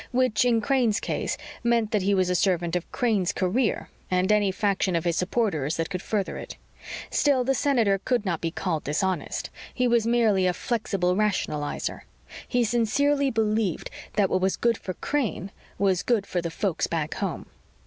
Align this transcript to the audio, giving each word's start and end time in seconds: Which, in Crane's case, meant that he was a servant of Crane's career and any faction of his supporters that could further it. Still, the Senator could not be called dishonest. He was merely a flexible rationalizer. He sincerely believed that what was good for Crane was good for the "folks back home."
Which, 0.11 0.45
in 0.45 0.61
Crane's 0.61 0.99
case, 0.99 1.37
meant 1.63 1.91
that 1.91 2.01
he 2.01 2.15
was 2.15 2.31
a 2.31 2.33
servant 2.33 2.75
of 2.75 2.91
Crane's 2.91 3.31
career 3.31 3.89
and 4.09 4.31
any 4.31 4.51
faction 4.51 4.95
of 4.95 5.03
his 5.03 5.15
supporters 5.15 5.77
that 5.77 5.91
could 5.91 6.01
further 6.01 6.37
it. 6.37 6.57
Still, 7.11 7.43
the 7.43 7.53
Senator 7.53 8.01
could 8.03 8.25
not 8.25 8.41
be 8.41 8.49
called 8.49 8.83
dishonest. 8.83 9.51
He 9.71 9.87
was 9.87 10.07
merely 10.07 10.47
a 10.47 10.53
flexible 10.53 11.15
rationalizer. 11.15 12.05
He 12.47 12.63
sincerely 12.63 13.29
believed 13.29 13.91
that 14.15 14.31
what 14.31 14.41
was 14.41 14.55
good 14.57 14.75
for 14.79 14.95
Crane 14.95 15.51
was 15.77 16.01
good 16.01 16.25
for 16.25 16.41
the 16.41 16.49
"folks 16.49 16.87
back 16.87 17.13
home." 17.13 17.45